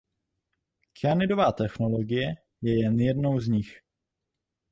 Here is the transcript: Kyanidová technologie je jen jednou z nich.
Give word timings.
Kyanidová 0.93 1.51
technologie 1.51 2.33
je 2.61 2.77
jen 2.83 2.99
jednou 2.99 3.39
z 3.39 3.47
nich. 3.47 3.81